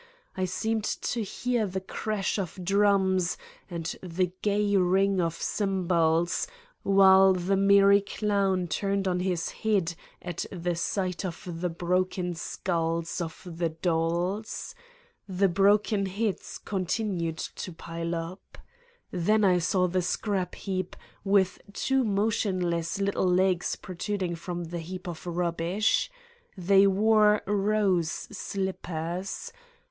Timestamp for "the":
1.67-1.79, 4.01-4.31, 7.33-7.55, 10.51-10.75, 11.61-11.69, 13.59-13.69, 15.29-15.47, 19.87-20.01, 24.63-24.79